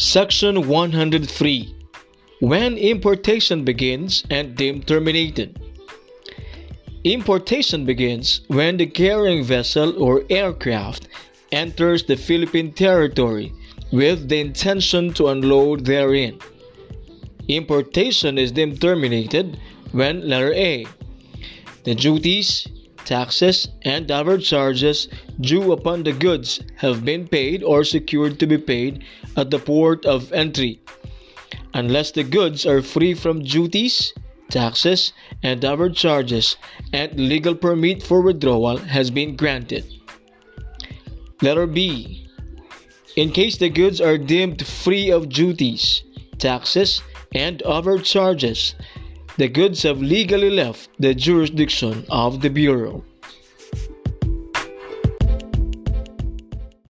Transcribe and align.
Section 0.00 0.66
103 0.66 1.74
When 2.40 2.78
importation 2.78 3.64
begins 3.66 4.24
and 4.30 4.56
deemed 4.56 4.88
terminated. 4.88 5.60
Importation 7.04 7.84
begins 7.84 8.40
when 8.48 8.78
the 8.78 8.86
carrying 8.86 9.44
vessel 9.44 10.02
or 10.02 10.24
aircraft 10.30 11.06
enters 11.52 12.04
the 12.04 12.16
Philippine 12.16 12.72
territory 12.72 13.52
with 13.92 14.30
the 14.30 14.40
intention 14.40 15.12
to 15.12 15.28
unload 15.28 15.84
therein. 15.84 16.38
Importation 17.48 18.38
is 18.38 18.52
deemed 18.52 18.80
terminated 18.80 19.58
when 19.92 20.26
letter 20.26 20.54
A. 20.54 20.86
The 21.84 21.94
duties, 21.94 22.66
taxes, 23.10 23.66
and 23.82 24.08
other 24.08 24.38
charges 24.38 25.08
due 25.40 25.72
upon 25.72 26.04
the 26.04 26.12
goods 26.12 26.62
have 26.76 27.04
been 27.04 27.26
paid 27.26 27.64
or 27.64 27.82
secured 27.82 28.38
to 28.38 28.46
be 28.46 28.56
paid 28.56 29.02
at 29.36 29.50
the 29.50 29.58
port 29.58 30.06
of 30.06 30.32
entry, 30.32 30.80
unless 31.74 32.12
the 32.12 32.22
goods 32.22 32.64
are 32.64 32.80
free 32.80 33.12
from 33.12 33.42
duties, 33.42 34.14
taxes, 34.48 35.12
and 35.42 35.64
other 35.64 35.90
charges, 35.90 36.56
and 36.92 37.18
legal 37.18 37.54
permit 37.54 38.00
for 38.00 38.22
withdrawal 38.22 38.76
has 38.78 39.10
been 39.10 39.34
granted. 39.34 39.84
Letter 41.42 41.66
B. 41.66 42.26
In 43.16 43.32
case 43.32 43.56
the 43.58 43.70
goods 43.70 44.00
are 44.00 44.18
deemed 44.18 44.64
free 44.64 45.10
of 45.10 45.28
duties, 45.28 46.04
taxes, 46.38 47.02
and 47.34 47.60
other 47.62 47.98
charges, 47.98 48.76
the 49.40 49.48
goods 49.48 49.82
have 49.84 50.02
legally 50.02 50.50
left 50.50 50.90
the 50.98 51.14
jurisdiction 51.14 52.04
of 52.10 52.42
the 52.42 52.50
Bureau. 52.50 53.02